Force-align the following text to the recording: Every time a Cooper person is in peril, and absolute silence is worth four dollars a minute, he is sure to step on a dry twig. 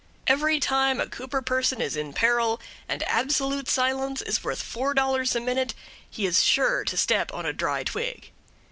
Every 0.25 0.59
time 0.59 0.99
a 0.99 1.05
Cooper 1.07 1.43
person 1.43 1.79
is 1.79 1.95
in 1.95 2.13
peril, 2.13 2.59
and 2.89 3.03
absolute 3.03 3.69
silence 3.69 4.23
is 4.23 4.43
worth 4.43 4.63
four 4.63 4.95
dollars 4.95 5.35
a 5.35 5.39
minute, 5.39 5.75
he 6.09 6.25
is 6.25 6.41
sure 6.41 6.83
to 6.85 6.97
step 6.97 7.31
on 7.35 7.45
a 7.45 7.53
dry 7.53 7.83
twig. 7.83 8.31